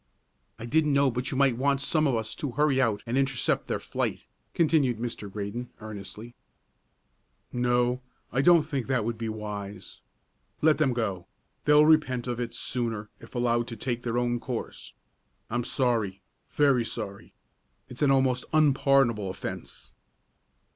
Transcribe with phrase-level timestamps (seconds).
[0.57, 3.67] "I didn't know but you might want some of us to hurry out and intercept
[3.67, 5.31] their flight," continued Mr.
[5.31, 6.33] Graydon, earnestly.
[7.53, 8.01] "No,
[8.31, 9.99] I don't think that would be wise.
[10.59, 11.27] Let them go;
[11.65, 14.95] they'll repent of it sooner if allowed to take their own course.
[15.51, 17.35] I'm sorry, very sorry.
[17.87, 19.93] It's an almost unpardonable offence."